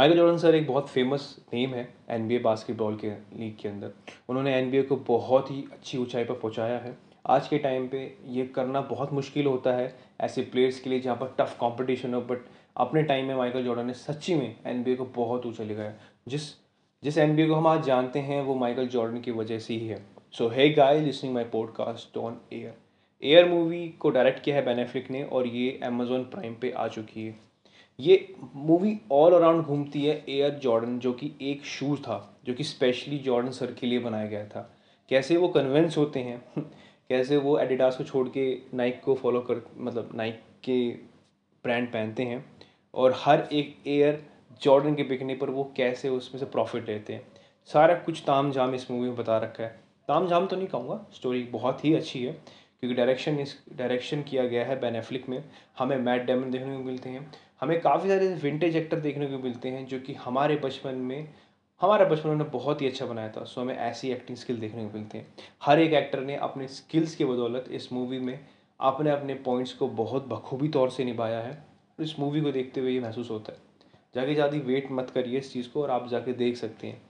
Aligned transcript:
Michael 0.00 0.16
Jordan 0.16 0.36
sir 0.38 0.54
एक 0.54 0.66
बहुत 0.66 0.88
famous 0.88 1.24
name 1.54 1.70
है 1.70 1.82
एन 2.10 2.28
बी 2.28 2.34
ए 2.34 2.38
बास्केटबॉल 2.38 2.94
के 2.96 3.08
लीग 3.38 3.56
के 3.62 3.68
अंदर। 3.68 3.90
उन्होंने 4.28 4.54
एन 4.58 4.70
बी 4.70 4.78
ए 4.78 4.82
को 4.82 4.96
बहुत 5.08 5.50
ही 5.50 5.64
अच्छी 5.72 5.98
ऊंचाई 5.98 6.24
पर 6.24 6.34
पहुँचाया 6.34 6.78
है। 6.78 6.96
आज 7.26 7.48
के 7.48 7.58
टाइम 7.58 7.88
पे 7.88 8.00
ये 8.26 8.46
करना 8.54 8.80
बहुत 8.80 9.12
मुश्किल 9.12 9.46
होता 9.46 9.72
है 9.72 9.92
ऐसे 10.20 10.42
प्लेयर्स 10.42 10.80
के 10.80 10.90
लिए 10.90 11.00
जहाँ 11.00 11.16
पर 11.16 11.34
टफ 11.38 11.52
कंपटीशन 11.60 12.14
हो 12.14 12.20
बट 12.20 12.46
अपने 12.76 13.02
टाइम 13.02 13.26
में 13.26 13.34
माइकल 13.34 13.64
जॉर्डन 13.64 13.86
ने 13.86 13.94
सच्ची 13.94 14.34
में 14.34 14.56
एन 14.66 14.82
बी 14.84 14.92
ए 14.92 14.94
को 14.94 15.04
बहुत 15.16 15.46
ऊँचा 15.46 15.64
लिखाया 15.64 15.92
जिस 16.28 16.48
जिस 17.02 17.18
एन 17.18 17.36
बी 17.36 17.42
ए 17.42 17.46
को 17.46 17.54
हम 17.54 17.66
आज 17.66 17.84
जानते 17.86 18.18
हैं, 18.20 18.40
वो 18.42 18.54
माइकल 18.54 18.88
जॉर्डन 18.88 19.20
की 19.20 19.30
वजह 19.32 19.58
से 19.58 19.74
ही 19.74 19.86
है। 19.88 20.02
So 20.32 20.48
hey 20.48 20.68
guys 20.70 21.00
listening 21.00 21.34
my 21.34 21.44
podcast 21.52 22.16
on 22.18 22.40
air 22.52 22.74
air 23.22 23.48
movie 23.48 23.86
को 23.98 24.10
डायरेक्ट 24.10 24.42
किया 24.44 24.56
है 24.56 24.64
बेनेफ्लिक 24.64 25.10
ने 25.10 25.22
और 25.22 25.46
ये 25.48 25.78
अमेजोन 25.84 26.24
प्राइम 26.24 26.54
पे 26.54 26.70
आ 26.70 26.88
चुकी 26.88 27.26
है। 27.26 27.38
ये 28.00 28.34
मूवी 28.56 28.98
ऑल 29.12 29.32
अराउंड 29.32 29.62
घूमती 29.62 30.04
है 30.04 30.24
एयर 30.28 30.50
जॉर्डन 30.54 30.98
जो 30.98 31.12
कि 31.12 31.30
एक 31.42 31.64
शूज़ 31.64 32.00
था, 32.00 32.38
जो 32.44 32.54
कि 32.54 32.64
स्पेशली 32.64 33.18
जॉर्डन 33.18 33.50
सर 33.50 33.72
के 33.72 33.86
लिए 33.86 33.98
बनाया 33.98 34.26
गया 34.26 34.44
था। 34.44 34.70
कैसे 35.10 35.36
वो 35.36 35.48
कन्वेंस 35.48 35.96
होते 35.96 36.20
हैं, 36.20 36.42
कैसे 37.08 37.36
वो 37.36 37.58
एडिडास 37.58 37.96
को 37.96 38.04
छोड़ 38.04 38.28
के 38.28 38.46
नाइक 38.74 39.00
को 39.04 39.14
फॉलो 39.14 39.40
कर 39.40 39.62
मतलब 39.78 40.10
नाइक 40.14 40.40
के 40.64 40.78
ब्रांड 41.64 41.88
पहनते 41.88 42.22
हैं, 42.22 42.44
और 42.94 43.14
हर 43.16 43.48
एक 43.52 43.76
एयर 43.86 44.22
जॉर्डन 44.62 44.94
के 44.94 45.02
बिकने 45.02 45.34
पर 45.34 45.50
वो 45.50 45.72
कैसे 45.76 46.08
उसमें 46.08 46.38
से 46.40 46.46
प्रॉफिट 46.46 46.88
लेते 46.88 47.12
हैं। 47.12 47.26
सारा 47.68 47.94
कुछ 47.94 48.22
ताम 48.26 48.50
झाम 48.52 48.74
इस 48.74 48.90
मूवी 48.90 49.08
में 49.08 49.16
बता 49.16 49.38
रखा 49.38 49.62
है। 49.62 49.78
ताम 50.08 50.28
झाम 50.28 50.46
तो 50.46 50.56
नहीं 50.56 50.68
कहूँगा 50.68 51.04
स्टोरी 51.12 51.42
बहुत 51.42 51.84
ही 51.84 51.94
अच्छी 51.94 52.24
है, 52.24 52.32
क्योंकि 52.32 52.94
डायरेक्शन 52.94 53.38
इस 53.40 53.56
डायरेक्शन 53.72 54.22
किया 54.22 54.46
गया 54.46 54.64
है 54.64 54.80
बेनेफ्लिक 54.80 55.28
में। 55.28 55.42
हमें 55.78 55.96
मैट 55.98 56.26
डेमन 56.26 56.50
देखने 56.50 56.76
को 56.76 56.82
मिलते 56.82 57.10
हैं 57.10 57.30
हमें 57.60 57.80
काफ़ी 57.80 58.08
सारे 58.08 58.28
विंटेज 58.42 58.76
एक्टर 58.76 59.00
देखने 59.00 59.26
को 59.26 59.38
मिलते 59.38 59.68
हैं 59.68 59.86
जो 59.86 59.98
कि 59.98 60.14
हमारे 60.14 60.56
बचपन 60.56 60.94
में, 60.94 61.28
हमारा 61.80 62.04
बचपन 62.04 62.28
उन्होंने 62.28 62.50
बहुत 62.50 62.82
ही 62.82 62.86
अच्छा 62.86 63.06
बनाया 63.06 63.28
था। 63.28 63.44
सो 63.44 63.60
हमें 63.60 63.76
ऐसी 63.76 64.10
एक्टिंग 64.10 64.38
स्किल 64.38 64.60
देखने 64.60 64.84
को 64.84 64.98
मिलते 64.98 65.18
हैं। 65.18 65.26
हर 65.62 65.80
एक 65.80 65.92
एक्टर 65.92 66.20
ने 66.20 66.36
अपने 66.38 66.68
स्किल्स 66.68 67.14
की 67.14 67.24
बदौलत 67.24 67.68
इस 67.70 67.92
मूवी 67.92 68.18
में 68.18 68.38
अपने 68.80 69.10
अपने 69.10 69.34
पॉइंट्स 69.44 69.72
को 69.72 69.88
बहुत 69.88 70.26
बखूबी 70.26 70.68
तौर 70.68 70.90
से 70.90 71.04
निभाया 71.04 71.40
है 71.40 71.62
इस 71.98 72.18
मूवी 72.18 72.40
को 72.40 72.52
देखते 72.52 72.80
हुए 72.80 72.92
ये 72.92 73.00
महसूस 73.00 73.30
होता 73.30 73.52
है। 73.52 73.58
जाके 74.14 74.34
ज़्यादा 74.34 74.58
वेट 74.58 74.88
मत 74.92 75.10
करिए 75.10 75.38
इस 75.38 75.52
चीज़ 75.52 75.68
को 75.68 75.82
और 75.82 75.90
आप 75.90 76.08
जाके 76.08 76.32
देख 76.32 76.56
सकते 76.56 76.86
हैं। 76.86 77.02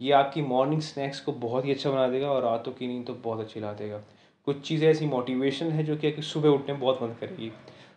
ये 0.00 0.12
आपकी 0.12 0.42
मॉर्निंग 0.42 0.80
स्नैक्स 0.80 1.20
को 1.20 1.32
बहुत 1.32 1.64
ही 1.64 1.70
अच्छा 1.70 1.90
बना 1.90 2.08
देगा 2.08 2.30
और 2.30 2.42
रातों 2.42 2.72
की 2.72 2.86
नींद 2.86 3.06
तो 3.06 3.14
बहुत 3.14 3.40
अच्छी 3.40 3.60
ला 3.60 3.72
देगा। 3.72 4.00
कुछ 4.46 4.60
चीज़ें 4.60 4.88
ऐसी 4.88 5.06
मोटिवेशन 5.06 5.70
है 5.70 5.84
जो 5.84 5.96
कि 5.96 6.14
सुबह 6.22 6.48
उठने 6.48 6.72
में 6.72 6.80
बहुत 6.80 7.02
मदद 7.02 7.16
करेगी। 7.20 7.50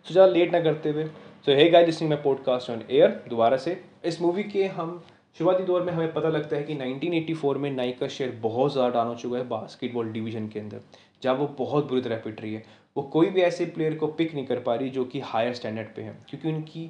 सो 0.05 0.13
ज़्यादा 0.13 0.31
लेट 0.31 0.51
ना 0.51 0.59
करते 0.59 0.89
हुए। 0.89 1.03
So 1.45 1.51
hey 1.51 1.69
guys 1.69 1.85
listening 1.85 2.11
my 2.11 2.21
podcast 2.21 2.69
on 2.69 2.81
air 2.91 3.09
दोबारा 3.29 3.57
से। 3.57 3.81
इस 4.05 4.21
मूवी 4.21 4.43
के 4.43 4.65
हम, 4.67 5.01
शुरुआती 5.37 5.63
दौर 5.63 5.81
में 5.81 5.91
हमें 5.93 6.13
पता 6.13 6.29
लगता 6.29 6.55
है 6.55 6.63
कि 6.63 6.75
1984 6.75 7.57
में 7.57 7.69
नाइक 7.71 7.99
का 7.99 8.07
शेयर 8.07 8.31
बहुत 8.41 8.71
ज़्यादा 8.73 8.89
डाउन 8.89 9.07
हो 9.07 9.15
चुका 9.15 9.37
है 9.37 9.47
बास्केटबॉल 9.47 10.11
डिवीज़न 10.11 10.47
के 10.47 10.59
अंदर, 10.59 10.81
जहाँ 11.23 11.35
वो 11.35 11.47
बहुत 11.57 11.87
बुरी 11.89 12.01
तरह 12.01 12.21
पिट 12.23 12.41
रही 12.41 12.53
है। 12.53 12.63
वो 12.95 13.03
कोई 13.03 13.29
भी 13.29 13.41
ऐसे 13.41 13.65
प्लेयर 13.67 13.95
को 13.95 14.07
पिक 14.09 14.33
नहीं 14.35 14.45
कर 14.45 14.59
पा 14.59 14.75
रही 14.75 14.89
जो 14.89 15.05
कि 15.05 15.19
हायर 15.21 15.53
स्टैंडर्ड 15.53 15.95
पे 15.95 16.01
है, 16.01 16.17
क्योंकि 16.29 16.47
उनकी 16.47 16.89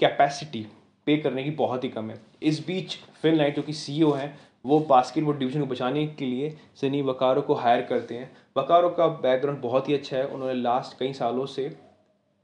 कैपेसिटी 0.00 0.66
पे 1.06 1.16
करने 1.16 1.44
की 1.44 1.50
बहुत 1.52 1.84
ही 1.84 1.88
कम 1.88 2.10
है। 2.10 2.20
इस 2.42 2.66
बीच 2.66 2.96
फिल 3.22 3.38
नाइट 3.38 3.56
जो 3.56 3.62
कि 3.62 3.72
सी 3.74 4.00
e 4.00 4.14
हैं, 4.16 4.34
वो 4.64 4.78
बास्केटबॉल 4.80 5.36
डिवीज़न 5.36 5.60
को 5.60 5.66
बचाने 5.66 6.06
के 6.08 6.24
लिए 6.24 6.56
सनी 6.80 7.02
वकारो 7.02 7.42
को 7.42 7.54
हायर 7.54 7.82
करते 7.82 8.14
हैं। 8.14 8.30
वकारो 8.56 8.88
का 8.90 9.06
बैकग्राउंड 9.06 9.60
बहुत 9.62 9.88
ही 9.88 9.94
अच्छा 9.94 10.16
है। 10.16 10.26
उन्होंने 10.26 10.54
लास्ट 10.54 10.98
कई 10.98 11.12
सालों 11.12 11.46
से 11.46 11.68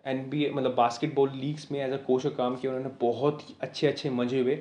एन 0.04 0.28
बी 0.30 0.44
ए 0.44 0.50
मतलब 0.50 0.74
बास्केटबॉल 0.74 1.30
लीग्स 1.34 1.70
में 1.72 1.80
एज 1.80 1.92
अ 1.92 1.96
कोच 1.96 2.22
का 2.22 2.30
काम 2.30 2.56
किया, 2.56 2.72
उन्होंने 2.72 2.94
बहुत 3.00 3.42
ही 3.42 3.54
अच्छे 3.60 3.86
अच्छे 3.86 4.10
मज़े 4.12 4.40
हुए 4.40 4.54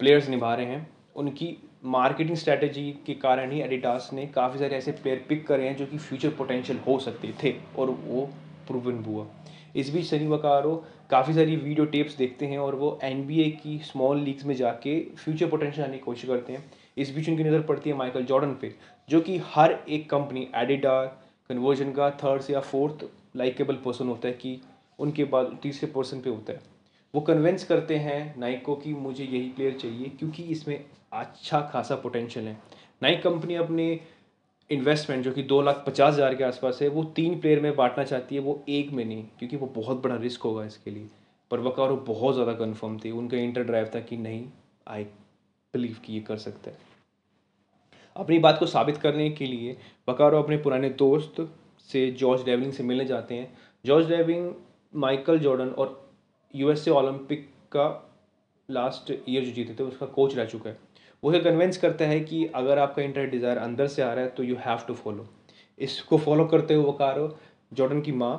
प्लेयर्स 0.00 0.28
निभा 0.28 0.54
रहे 0.54 0.66
हैं। 0.66 0.86
उनकी 1.16 1.56
मार्केटिंग 1.86 2.36
स्ट्रैटेजी 2.36 2.90
के 3.06 3.14
कारण 3.16 3.50
ही 3.50 3.60
एडिडास 3.62 4.10
ने 4.12 4.26
काफ़ी 4.26 4.58
सारे 4.58 4.76
ऐसे 4.76 4.92
प्लेयर 4.92 5.24
पिक 5.28 5.46
करे 5.46 5.68
हैं 5.68 5.76
जो 5.76 5.86
कि 5.86 5.98
फ्यूचर 5.98 6.30
पोटेंशियल 6.38 6.78
हो 6.78 6.98
सकते 7.00 7.32
थे 7.42 7.54
और 7.78 7.90
वो 7.90 8.28
प्रूवन 8.68 9.02
हुआ। 9.04 9.26
इस 9.76 9.90
बीच 9.92 10.06
सनी 10.06 10.26
वकारो 10.26 10.74
काफ़ी 11.10 11.34
सारी 11.34 11.56
वीडियो 11.56 11.84
टेप्स 11.86 12.16
देखते 12.16 12.46
हैं 12.46 12.58
और 12.58 12.74
वो 12.74 12.98
एनबीए 13.04 13.50
की 13.52 13.78
स्मॉल 13.84 14.20
लीग्स 14.20 14.44
में 14.46 14.54
जाके 14.56 15.00
फ्यूचर 15.16 15.48
पोटेंशियल 15.48 15.86
आने 15.86 15.96
की 15.96 16.04
कोशिश 16.04 16.28
करते 16.30 16.52
हैं। 16.52 16.64
इस 16.96 17.14
बीच 17.14 17.28
उनकी 17.28 17.44
नज़र 17.44 17.62
पड़ती 17.62 17.90
है 17.90 17.96
माइकल 17.96 18.24
जॉर्डन 18.24 18.52
पे, 18.52 18.74
जो 19.08 19.20
कि 19.20 19.38
हर 19.46 19.78
एक 19.88 20.08
कंपनी 20.10 20.46
एडिडार 20.56 21.06
कन्वर्जन 21.50 21.92
का 21.92 22.10
थर्ड 22.22 22.50
या 22.50 22.60
फोर्थ 22.62 23.04
लाइकेबल 23.34 23.76
पर्सन 23.84 24.08
होता 24.08 24.28
है 24.28 24.34
कि 24.34 24.60
उनके 24.98 25.24
बाद 25.26 25.58
तीसरे 25.62 25.90
पर्सन 25.90 26.20
पे 26.20 26.30
होता 26.30 26.52
है। 26.52 26.60
वो 27.14 27.20
कन्विंस 27.20 27.64
करते 27.64 27.96
हैं 27.96 28.38
नाइक 28.38 28.64
को 28.64 28.74
कि 28.76 28.92
मुझे 28.94 29.24
यही 29.24 29.48
प्लेयर 29.48 29.72
चाहिए 29.72 30.08
क्योंकि 30.08 30.42
इसमें 30.44 30.84
अच्छा 31.12 31.60
खासा 31.72 31.96
पोटेंशियल 31.96 32.46
है। 32.46 32.56
नाइक 33.02 33.22
कंपनी 33.22 33.54
अपने 33.54 33.98
इन्वेस्टमेंट 34.70 35.24
जो 35.24 35.32
कि 35.32 35.42
दो 35.42 35.60
लाख 35.62 35.82
पचास 35.86 36.14
हज़ार 36.14 36.34
के 36.34 36.44
आसपास 36.44 36.78
है, 36.82 36.88
वो 36.88 37.04
तीन 37.06 37.38
प्लेयर 37.40 37.60
में 37.60 37.74
बांटना 37.76 38.04
चाहती 38.04 38.34
है, 38.34 38.40
वो 38.40 38.62
एक 38.68 38.90
में 38.90 39.04
नहीं, 39.04 39.22
क्योंकि 39.38 39.56
वो 39.56 39.66
बहुत 39.76 40.02
बड़ा 40.02 40.16
रिस्क 40.16 40.42
होगा 40.42 40.64
इसके 40.64 40.90
लिए। 40.90 41.06
पर 41.50 41.60
वकारो 41.60 41.96
बहुत 41.98 42.34
ज़्यादा 42.34 42.52
कन्फर्म 42.54 42.98
थी, 42.98 43.10
उनका 43.10 43.36
इंटर 43.36 43.62
ड्राइव 43.62 43.90
था 43.94 44.00
कि 44.00 44.16
नहीं 44.16 44.44
आई 44.86 45.04
बिलीव 45.74 45.96
कि 46.04 46.12
ये 46.12 46.20
कर 46.20 46.36
सकता 46.38 46.70
है। 46.70 46.76
अपनी 48.16 48.38
बात 48.38 48.58
को 48.58 48.66
साबित 48.66 48.96
करने 48.96 49.30
के 49.30 49.46
लिए 49.46 49.76
वकारो 50.08 50.42
अपने 50.42 50.56
पुराने 50.56 50.90
दोस्त 50.90 51.40
से 51.90 52.10
जॉर्ज 52.12 52.44
डेवलिंग 52.44 52.72
से 52.72 52.82
मिलने 52.82 53.04
जाते 53.04 53.34
हैं। 53.34 53.56
जॉर्ज 53.84 54.08
डेविंग 54.08 54.52
माइकल 54.94 55.38
जॉर्डन 55.38 55.68
और 55.68 55.96
यूएसए 56.54 56.90
ओलंपिक 56.90 57.48
का 57.72 57.86
लास्ट 58.68 59.12
ईयर 59.28 59.44
जो 59.44 59.50
जीते 59.52 59.74
थे, 59.74 59.82
उसका 59.84 60.06
कोच 60.06 60.36
रह 60.36 60.44
चुका 60.46 60.70
है। 60.70 60.76
वो 61.22 61.32
ये 61.32 61.40
कन्विंस 61.40 61.76
करता 61.78 62.04
है 62.04 62.20
कि 62.20 62.44
अगर 62.46 62.78
आपका 62.78 63.02
इंटर 63.02 63.26
डिज़ायर 63.26 63.58
अंदर 63.58 63.86
से 63.88 64.02
आ 64.02 64.12
रहा 64.12 64.24
है 64.24 64.30
तो 64.30 64.42
यू 64.42 64.56
हैव 64.58 64.78
टू 64.88 64.94
फॉलो 64.94 65.26
इसको 65.78 66.18
फॉलो 66.18 66.44
करते 66.46 66.74
हुए 66.74 66.84
वो 66.84 66.92
कारो 66.94 67.36
जॉर्डन 67.72 68.00
की 68.00 68.12
माँ 68.14 68.34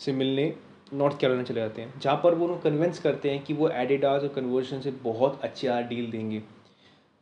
से 0.00 0.12
मिलने 0.12 0.52
नॉर्थ 0.94 1.18
कैरोलिना 1.20 1.42
चले 1.44 1.60
जाते 1.60 1.82
हैं, 1.82 1.92
जहाँ 2.00 2.20
पर 2.24 2.34
वो 2.34 2.46
उन्हें 2.46 2.60
कन्विंस 2.60 2.98
करते 2.98 3.30
हैं 3.30 3.42
कि 3.44 3.54
वो 3.54 3.68
एडिडास 3.70 4.22
और 4.22 4.28
कन्वर्जन 4.28 4.80
से 4.80 4.90
बहुत 5.02 5.40
अच्छी 5.44 5.68
डील 5.88 6.10
देंगे। 6.10 6.42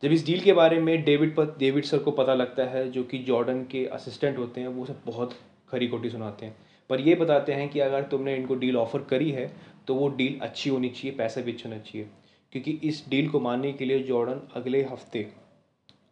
जब 0.03 0.11
इस 0.11 0.25
डील 0.25 0.41
के 0.41 0.53
बारे 0.53 0.79
में 0.79 1.03
डेविड 1.03 1.35
पर, 1.35 1.55
डेविड 1.59 1.85
सर 1.85 1.97
को 1.97 2.11
पता 2.11 2.33
लगता 2.33 2.63
है 2.63 2.89
जो 2.91 3.03
कि 3.03 3.17
जॉर्डन 3.19 3.63
के 3.63 3.85
असिस्टेंट 3.85 4.37
होते 4.37 4.61
हैं, 4.61 4.67
वो 4.67 4.85
सब 4.85 5.01
बहुत 5.05 5.33
खरी 5.69 5.87
खोटी 5.87 6.09
सुनाते 6.09 6.45
हैं। 6.45 6.55
पर 6.89 6.99
ये 7.01 7.15
बताते 7.15 7.53
हैं 7.53 7.69
कि 7.69 7.79
अगर 7.79 8.03
तुमने 8.03 8.35
इनको 8.35 8.55
डील 8.55 8.77
ऑफ़र 8.77 9.01
करी 9.01 9.31
है 9.31 9.51
तो 9.87 9.95
वो 9.95 10.07
डील 10.09 10.39
अच्छी 10.39 10.69
होनी 10.69 10.89
चाहिए, 10.89 11.17
पैसा 11.17 11.41
भी 11.41 11.51
अच्छा 11.51 11.69
होना 11.69 11.81
चाहिए। 11.81 12.07
क्योंकि 12.51 12.71
इस 12.83 13.05
डील 13.09 13.29
को 13.29 13.39
मानने 13.39 13.73
के 13.73 13.85
लिए 13.85 13.99
जॉर्डन 14.03 14.41
अगले 14.53 14.83
हफ़्ते 14.83 15.27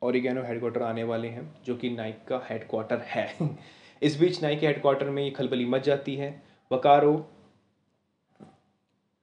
ओरिगेनो 0.02 0.44
हेडक्वार्टर 0.44 0.82
आने 0.82 1.04
वाले 1.04 1.28
हैं, 1.28 1.56
जो 1.66 1.76
कि 1.76 1.90
नाइक 1.90 2.18
का 2.28 2.42
हेडक्वार्टर 2.50 2.98
है। 2.98 3.28
इस 4.04 4.20
बीच 4.20 4.42
नाइक 4.44 4.60
के 4.60 4.68
हेडक्वार्टर 4.68 5.10
में 5.10 5.24
ये 5.24 5.32
खलबली 5.32 5.66
मच 5.66 5.84
जाती 5.84 6.16
है। 6.16 6.44
वकारो, 6.72 7.26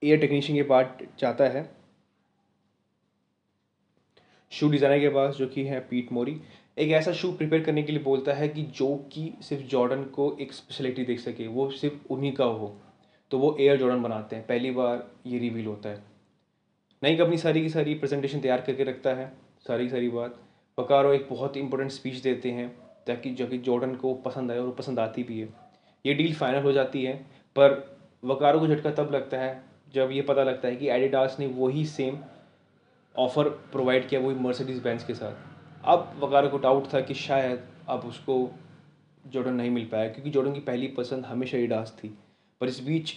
एयर 0.04 0.18
टेक्नीशियन 0.18 0.58
के 0.58 0.62
पास 0.62 0.86
जाता 1.18 1.44
है 1.44 1.81
शू 4.52 4.68
डिज़ाइनर 4.68 5.00
के 5.00 5.08
पास, 5.08 5.34
जो 5.34 5.46
कि 5.46 5.64
है 5.64 5.80
पीट 5.80 6.12
मोरी, 6.12 6.40
एक 6.78 6.90
ऐसा 6.90 7.12
शू 7.12 7.32
प्रिपेयर 7.32 7.62
करने 7.62 7.82
के 7.82 7.92
लिए 7.92 8.02
बोलता 8.02 8.32
है 8.32 8.48
कि 8.48 8.62
जो 8.62 8.94
कि 9.12 9.32
सिर्फ़ 9.42 9.64
जॉर्डन 9.64 10.02
को 10.04 10.36
एक 10.40 10.52
स्पेशलिटी 10.52 11.04
देख 11.04 11.20
सके, 11.20 11.46
वो 11.46 11.70
सिर्फ़ 11.70 12.12
उन्हीं 12.12 12.32
का 12.32 12.44
हो। 12.44 12.74
तो 13.30 13.38
वो 13.38 13.56
एयर 13.60 13.76
जॉर्डन 13.76 14.02
बनाते 14.02 14.36
हैं, 14.36 14.46
पहली 14.46 14.70
बार 14.70 15.06
ये 15.26 15.38
रिवील 15.38 15.66
होता 15.66 15.88
है। 15.88 16.02
नई 17.02 17.16
अपनी 17.16 17.38
सारी 17.38 17.62
की 17.62 17.68
सारी 17.68 17.94
प्रेजेंटेशन 17.94 18.41
तैयार 18.41 18.60
करके 18.60 18.84
रखता 18.84 19.14
है, 19.14 19.32
सारी 19.68 19.84
की 19.84 19.91
सारी 19.91 20.08
बात। 20.08 20.38
पकारो 20.78 21.12
एक 21.12 21.26
बहुत 21.30 21.56
इंपॉर्टेंट 21.56 21.91
स्पीच 21.91 22.16
देते 22.16 22.50
हैं, 22.50 22.68
ताकि 23.06 23.30
जो 23.30 23.46
कि 23.46 23.58
जॉर्डन 23.58 23.94
को 23.94 24.14
पसंद 24.14 24.50
आए 24.50 24.58
और 24.58 24.70
पसंद 24.70 24.98
आती 24.98 25.22
भी 25.22 25.41
है। 25.41 25.48
ये 26.04 26.14
डील 26.14 26.34
फाइनल 26.34 26.62
हो 26.62 26.72
जाती 26.72 27.04
है, 27.04 27.14
पर 27.56 27.98
वकारो 28.24 28.60
को 28.60 28.66
झटका 28.66 28.91
तब 28.91 29.14
लगता 29.14 29.38
है, 29.38 29.62
जब 29.94 30.10
ये 30.12 30.22
पता 30.22 30.42
लगता 30.42 30.68
है 30.68 30.76
कि 30.76 30.88
एडिडास 30.88 31.36
ने 31.41 31.47
वही 31.47 31.84
सेम 31.86 32.16
ऑफ़र 33.16 33.48
प्रोवाइड 33.72 34.09
किया 34.09 34.20
वही 34.20 34.34
मर्सिडीज़ 34.36 34.82
बैंस 34.82 35.04
के 35.04 35.14
साथ। 35.14 35.34
अब 35.84 36.20
वगैरह 36.22 36.48
को 36.48 36.59
डाउट 36.59 36.92
था 36.94 37.00
कि 37.00 37.14
शायद 37.14 37.64
अब 37.88 38.00
उसको 38.00 38.50
जॉर्डन 39.26 39.54
नहीं 39.54 39.70
मिल 39.70 39.84
पाया, 39.84 40.09
क्योंकि 40.09 40.30
जॉर्डन 40.30 40.53
की 40.53 40.60
पहली 40.60 40.86
पसंद 40.88 41.24
हमेशा 41.24 41.59
एडास 41.59 41.97
थी। 41.98 42.09
पर 42.60 42.68
इस 42.68 42.82
बीच 42.82 43.12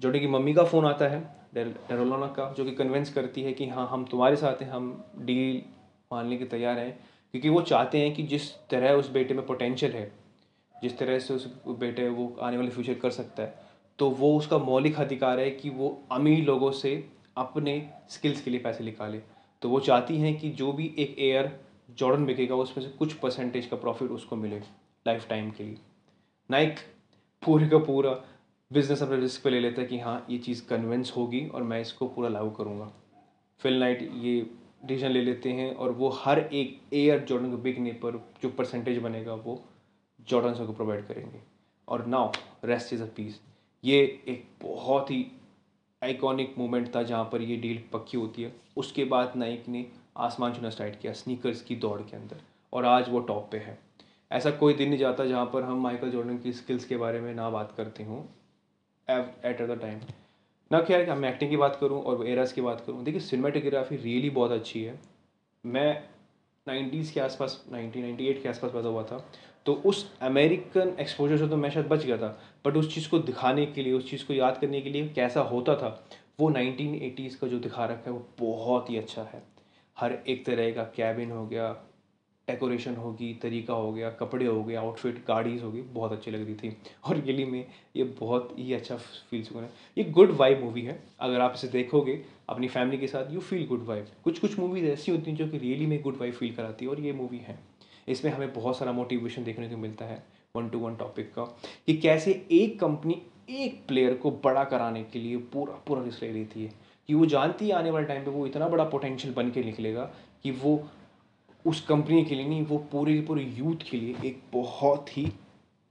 जॉर्डन 0.00 0.18
की 0.18 0.26
मम्मी 0.26 0.54
का 0.54 0.64
फ़ोन 0.64 0.86
आता 0.86 1.08
है 1.08 1.20
डेरोलोना 1.54 2.26
का, 2.28 2.52
जो 2.52 2.64
कि 2.64 2.70
कन्विंस 2.72 3.12
करती 3.12 3.42
है 3.42 3.52
कि 3.52 3.68
हाँ 3.68 3.88
हम 3.88 4.04
तुम्हारे 4.04 4.36
साथ 4.36 4.62
हैं, 4.62 4.70
हम 4.70 5.04
डील 5.18 5.62
मानने 6.12 6.36
के 6.36 6.44
तैयार 6.44 6.78
हैं। 6.78 6.98
क्योंकि 7.34 7.48
वो 7.48 7.60
चाहते 7.62 7.98
हैं 7.98 8.14
कि 8.14 8.22
जिस 8.22 8.50
तरह 8.70 8.92
उस 8.92 9.10
बेटे 9.10 9.34
में 9.34 9.44
पोटेंशियल 9.46 9.92
है, 9.92 10.10
जिस 10.74 10.98
तरह 10.98 11.18
से 11.18 11.34
उस 11.34 11.46
बेटे 11.68 12.08
वो 12.08 12.36
आने 12.42 12.56
वाले 12.56 12.70
फ्यूचर 12.70 12.94
कर 12.94 13.10
सकता 13.10 13.42
है 13.42 13.54
तो 13.98 14.08
वो 14.10 14.36
उसका 14.38 14.58
मौलिक 14.58 14.98
अधिकार 15.00 15.40
है 15.40 15.50
कि 15.50 15.70
वो 15.70 15.88
अमीर 16.12 16.44
लोगों 16.44 16.70
से 16.70 16.90
अपने 17.36 17.90
स्किल्स 18.08 18.40
के 18.42 18.50
लिए 18.50 18.60
पैसे 18.60 18.84
निकाले। 18.84 19.20
तो 19.62 19.68
वो 19.68 19.80
चाहती 19.80 20.18
हैं 20.18 20.36
कि 20.38 20.50
जो 20.50 20.72
भी 20.72 20.94
एक 20.98 21.16
एयर 21.18 21.50
जॉर्डन 21.90 22.24
बिकेगा, 22.26 22.54
उसमें 22.54 22.84
से 22.84 22.90
कुछ 22.90 23.12
परसेंटेज 23.12 23.66
का 23.66 23.76
प्रॉफिट 23.76 24.10
उसको 24.10 24.36
मिले 24.36 24.58
लाइफ 25.06 25.28
टाइम 25.28 25.50
के 25.50 25.64
लिए। 25.64 25.78
नाइक 26.50 26.78
पूरे 27.42 27.68
का 27.68 27.78
पूरा 27.78 28.10
बिज़नेस 28.70 29.02
अपने 29.02 29.16
रिस्क 29.16 29.42
पे 29.44 29.50
ले 29.50 29.60
लेता 29.60 29.80
है 29.80 29.86
कि 29.88 29.98
हाँ 29.98 30.26
ये 30.30 30.38
चीज़ 30.38 30.66
कन्विंस 30.68 31.12
होगी 31.16 31.46
और 31.46 31.62
मैं 31.62 31.80
इसको 31.80 32.06
पूरा 32.08 32.28
लागू 32.28 32.50
करूँगा। 32.50 32.90
फिल 33.60 33.78
नाइट 33.80 34.02
ये 34.14 34.40
डिसीज़न 34.84 35.10
ले 35.10 35.22
लेते 35.22 35.52
हैं 35.52 35.74
और 35.74 35.92
वो 35.92 36.08
हर 36.14 36.38
एक 36.38 36.80
एयर 36.92 37.24
जॉर्डन 37.24 37.50
को 37.50 37.56
बिकने 37.58 37.92
पर 37.92 38.18
जो 38.42 38.48
परसेंटेज 38.48 38.98
बनेगा, 38.98 39.34
वो 39.34 39.62
जॉर्डन 40.28 40.66
को 40.66 40.72
प्रोवाइड 40.72 41.06
करेंगे। 41.06 41.40
और 41.88 42.06
now 42.06 42.32
rest 42.64 42.92
is 42.92 43.02
a 43.02 43.06
peace 43.16 43.40
ये 43.84 43.98
एक 44.28 44.44
बहुत 44.62 45.10
ही 45.10 45.26
आइकॉनिक 46.02 46.54
मोमेंट 46.58 46.94
था 46.94 47.02
जहाँ 47.02 47.24
पर 47.24 47.42
ये 47.42 47.56
डील 47.56 47.82
पक्की 47.92 48.16
होती 48.16 48.42
है। 48.42 48.52
उसके 48.76 49.04
बाद 49.04 49.32
नाइक 49.36 49.68
ने 49.68 49.84
आसमान 50.16 50.54
छूना 50.54 50.70
स्टार्ट 50.70 51.00
किया 51.00 51.12
स्नीकर्स 51.12 51.62
की 51.62 51.76
दौड़ 51.76 52.00
के 52.00 52.16
अंदर 52.16 52.40
और 52.72 52.84
आज 52.84 53.08
वो 53.08 53.20
टॉप 53.20 53.48
पे 53.52 53.58
है। 53.58 53.78
ऐसा 54.30 54.50
कोई 54.50 54.74
दिन 54.74 54.88
नहीं 54.88 54.98
जाता 54.98 55.24
जहाँ 55.26 55.46
पर 55.46 55.62
हम 55.62 55.80
माइकल 55.82 56.10
जॉर्डन 56.10 56.38
की 56.38 56.52
स्किल्स 56.52 56.84
के 56.84 56.96
बारे 56.96 57.20
में 57.20 57.34
ना 57.34 57.48
बात 57.50 57.72
करते 57.76 58.04
हों। 58.04 58.20
एट 59.08 59.62
द 59.62 59.78
टाइम 59.82 60.00
ना 60.70 60.80
क्या 60.82 61.14
मैं 61.14 61.28
एक्टिंग 61.30 61.50
की 61.50 61.56
बात 61.56 61.76
करूँ 61.80 62.02
और 62.02 62.26
एरास 62.28 62.52
की 62.52 62.60
बात 62.60 62.80
करूँ। 62.80 63.02
देखिए 63.04 63.20
सिनेमाटोग्राफी 63.20 63.96
रियली 63.96 64.30
बहुत 64.30 64.50
अच्छी 64.50 64.82
है। 64.84 64.98
मैं 65.64 66.02
नाइन्टीज़ 66.66 67.12
के 67.14 67.20
आसपास 67.20 67.64
नाइनटीन 67.72 68.02
नाइन्टी 68.02 68.26
एट 68.26 68.42
के 68.42 68.48
आसपास 68.48 68.72
पैदा 68.72 68.88
हुआ 68.88 69.02
था। 69.02 69.24
तो 69.66 69.72
उस 69.86 70.10
अमेरिकन 70.22 70.96
एक्सपोजर 71.00 71.38
से 71.38 71.48
तो 71.48 71.56
मैं 71.56 71.70
शायद 71.70 71.86
बच 71.86 72.04
गया 72.04 72.16
था 72.18 72.38
बट 72.64 72.76
उस 72.76 72.94
चीज़ 72.94 73.08
को 73.08 73.18
दिखाने 73.18 73.66
के 73.66 73.82
लिए, 73.82 73.92
उस 73.92 74.10
चीज़ 74.10 74.24
को 74.26 74.34
याद 74.34 74.58
करने 74.58 74.80
के 74.80 74.90
लिए 74.90 75.08
कैसा 75.08 75.40
होता 75.40 75.74
था, 75.76 75.88
वो 76.40 76.48
नाइनटीन 76.48 76.94
एटीज़ 76.94 77.38
का 77.38 77.46
जो 77.46 77.58
दिखा 77.58 77.84
रखा 77.84 78.10
है, 78.10 78.16
वो 78.16 78.26
बहुत 78.40 78.90
ही 78.90 78.96
अच्छा 78.96 79.22
है। 79.22 79.42
हर 79.96 80.12
एक 80.28 80.44
तरह 80.46 80.70
का 80.70 80.82
कैबिन 80.96 81.30
हो 81.30 81.46
गया 81.46 81.72
डेकोरेशन 82.48 82.96
होगी 82.96 83.32
तरीका 83.42 83.74
हो 83.74 83.92
गया, 83.92 84.10
कपड़े 84.10 84.46
हो 84.46 84.62
गए 84.64 84.74
आउटफिट 84.74 85.16
गाड़ीज 85.28 85.62
होगी 85.62 85.80
बहुत 85.94 86.12
अच्छी 86.12 86.30
लग 86.30 86.44
रही 86.46 86.54
थी। 86.54 86.76
और 87.04 87.16
रियली 87.16 87.44
में 87.44 87.66
ये 87.96 88.04
बहुत 88.20 88.54
ही 88.58 88.72
अच्छा 88.72 88.96
फील 88.96 89.42
सुकून 89.42 89.62
है। 89.62 89.70
ये 89.98 90.04
गुड 90.10 90.30
वाइब 90.36 90.62
मूवी 90.64 90.82
है। 90.82 91.02
अगर 91.20 91.40
आप 91.40 91.52
इसे 91.56 91.68
देखोगे 91.68 92.22
अपनी 92.48 92.68
फैमिली 92.68 92.98
के 92.98 93.06
साथ 93.06 93.32
यू 93.32 93.40
फील 93.40 93.66
गुड 93.66 93.84
वाइब 93.86 94.06
कुछ 94.24 94.38
कुछ 94.38 94.58
मूवीज़ 94.58 94.86
ऐसी 94.86 95.12
होती 95.12 95.30
हैं 95.30 95.38
जो 95.38 95.48
कि 95.48 95.58
रियली 95.58 95.86
में 95.86 96.00
गुड 96.02 96.16
वाइब 96.16 96.34
फील 96.34 96.54
कराती 96.54 96.84
है, 96.84 96.90
और 96.90 97.00
ये 97.00 97.12
मूवी 97.12 97.38
है। 97.38 97.58
इसमें 98.08 98.32
हमें 98.32 98.52
बहुत 98.52 98.78
सारा 98.78 98.92
मोटिवेशन 98.92 99.44
देखने 99.44 99.68
को 99.68 99.76
मिलता 99.76 100.04
है 100.04 100.26
वन 100.56 100.68
टू 100.68 100.78
वन 100.78 100.96
टॉपिक 100.96 101.32
का, 101.34 101.44
कि 101.86 101.96
कैसे 101.96 102.46
एक 102.52 102.80
कंपनी 102.80 103.22
एक 103.50 103.86
प्लेयर 103.88 104.14
को 104.14 104.30
बड़ा 104.30 104.64
कराने 104.64 105.02
के 105.04 105.18
लिए 105.18 105.36
पूरा 105.36 105.74
पूरा 105.86 106.02
रिस्क 106.02 106.22
ले 106.22 106.32
लेती 106.32 106.64
है। 106.64 106.72
कि 107.08 107.14
वो 107.14 107.26
जानती 107.26 107.68
है 107.68 107.74
आने 107.74 107.90
वाले 107.90 108.06
टाइम 108.06 108.24
पे 108.24 108.30
वो 108.30 108.46
इतना 108.46 108.68
बड़ा 108.68 108.84
पोटेंशियल 108.84 109.34
बन 109.34 109.50
के 109.50 109.62
निकलेगा 109.62 110.04
कि 110.42 110.50
वो 110.50 110.88
उस 111.66 111.80
कंपनी 111.80 112.24
के 112.24 112.34
लिए 112.34 112.48
नहीं, 112.48 112.64
वो 112.66 112.78
पूरे 112.78 113.20
पूरे 113.20 113.44
यूथ 113.44 113.90
के 113.90 113.96
लिए 113.96 114.16
एक 114.24 114.42
बहुत 114.52 115.16
ही 115.16 115.24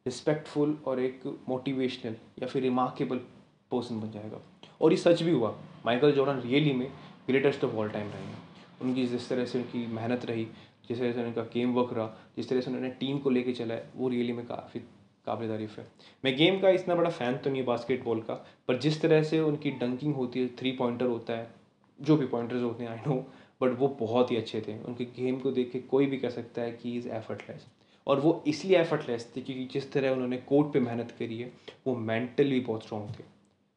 रिस्पेक्टफुल 0.06 0.78
और 0.88 1.00
एक 1.00 1.40
मोटिवेशनल 1.50 2.16
या 2.42 2.48
फिर 2.48 2.62
रिमार्केबल 2.62 3.18
पर्सन 3.72 4.02
बन 4.02 4.12
जाएगा। 4.12 4.42
और 4.82 4.92
ये 4.92 4.98
सच 4.98 5.24
भी 5.24 5.32
हुआ। 5.32 5.56
माइकल 5.86 6.12
जॉर्डन 6.12 6.40
रियली 6.40 6.74
में 6.74 6.92
ग्रेटेस्ट 7.28 7.64
ऑफ़ 7.64 7.76
ऑल 7.76 7.90
टाइम 7.90 8.08
रहे। 8.08 8.34
उनकी 8.82 9.08
जिस 9.08 9.30
तरह 9.30 9.46
से 9.46 9.58
उनकी 9.58 9.88
मेहनत 9.88 10.26
रही 10.26 10.48
जिस 10.88 11.00
तरह 11.00 11.12
से 11.12 11.24
उनका 11.24 11.42
गेम 11.54 11.74
वर्क 11.74 11.94
रहा, 11.94 12.08
जिस 12.38 12.50
तरह 12.50 12.62
से 12.62 12.72
उन्होंने 12.72 12.90
टीम 12.90 13.18
को 13.20 13.30
लेके 13.30 13.54
चला 13.54 13.74
है, 13.74 13.90
वो 13.96 14.10
रियली 14.10 14.34
में 14.34 14.46
काफ़ी 14.46 14.80
काबिल 15.28 15.50
तारीफ़ 15.50 15.80
है। 15.80 15.86
मैं 16.26 16.36
गेम 16.38 16.60
का 16.60 16.70
इतना 16.70 16.96
बड़ा 16.96 17.10
फ़ैन 17.10 17.38
तो 17.38 17.50
नहीं 17.50 17.64
बास्केटबॉल 17.66 18.20
का, 18.22 18.34
पर 18.68 18.78
जिस 18.78 19.02
तरह 19.02 19.24
से 19.24 19.40
उनकी 19.42 19.72
डंकिंग 19.72 20.16
होती 20.16 20.40
है 20.40 20.48
थ्री 20.58 20.72
पॉइंटर 20.72 21.06
होता 21.06 21.34
है, 21.34 21.48
जो 22.00 22.18
भी 22.18 22.26
पॉइंटर्स 22.26 22.64
होते 22.64 22.84
हैं 22.84 22.92
आई 22.92 22.98
नो 23.08 23.16
बट 23.62 23.78
वो 23.80 23.88
बहुत 24.00 24.32
ही 24.32 24.38
अच्छे 24.38 24.62
थे। 24.62 24.78
उनके 24.80 25.06
गेम 25.16 25.40
को 25.40 25.52
देख 25.52 25.72
के 25.72 25.80
कोई 25.82 26.06
भी 26.06 26.18
कह 26.18 26.30
सकता 26.30 26.62
है 26.62 26.72
कि 26.72 26.96
इज़ 26.98 27.08
एफर्टलेस 27.10 27.66
और 28.08 28.20
वो 28.20 28.44
इसलिए 28.48 28.78
एफर्टलेस 28.78 29.32
थे 29.36 29.42
क्योंकि 29.42 29.66
जिस 29.74 29.92
तरह 29.92 30.12
उन्होंने 30.12 30.38
कोर्ट 30.50 30.74
पे 30.74 30.80
मेहनत 30.80 31.16
करी 31.20 31.38
है, 31.38 31.52
वो 31.88 31.96
मेंटली 31.96 32.60
बहुत 32.60 32.84
स्ट्रॉन्ग 32.84 33.10
थे। 33.10 33.24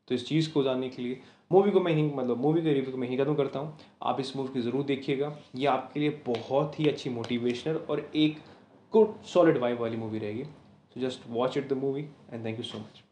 तो 0.08 0.14
इस 0.14 0.26
चीज़ 0.26 0.50
को 0.52 0.62
जानने 0.62 0.88
के 0.88 1.02
लिए 1.02 1.20
मूवी 1.52 1.70
को 1.70 1.81
मैं 1.81 1.93
ही 1.94 2.02
मतलब 2.05 2.40
मूवी 2.43 2.62
के 2.62 2.72
रिव्यू 2.75 2.93
को 2.93 2.99
मैं 2.99 3.08
ही 3.08 3.16
खत्म 3.16 3.34
करता 3.34 3.58
हूँ। 3.58 3.76
आप 4.02 4.20
इस 4.20 4.37
मूवी 4.37 4.52
को 4.52 4.60
ज़रूर 4.60 4.84
देखिएगा। 4.84 5.37
ये 5.56 5.66
आपके 5.66 6.00
लिए 6.00 6.10
बहुत 6.26 6.78
ही 6.81 6.88
अच्छी 6.88 7.10
मोटिवेशनल 7.10 7.76
और 7.90 8.08
एक 8.16 8.38
गुड 8.93 9.20
सॉलिड 9.25 9.58
वाइब 9.58 9.81
वाली 9.81 9.96
मूवी 9.96 10.19
रहेगी। 10.19 10.44
So 10.44 11.00
just 11.00 11.28
watch 11.31 11.56
it 11.58 11.69
the 11.69 11.76
movie 11.78 12.02
and 12.32 12.44
thank 12.44 12.58
you 12.58 12.64
so 12.64 12.78
much 12.78 13.02